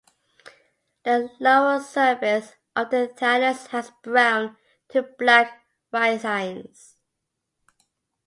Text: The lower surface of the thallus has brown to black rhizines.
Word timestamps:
The 1.03 1.29
lower 1.39 1.79
surface 1.79 2.55
of 2.75 2.89
the 2.89 3.07
thallus 3.15 3.67
has 3.67 3.91
brown 4.01 4.57
to 4.89 5.03
black 5.03 5.63
rhizines. 5.93 6.95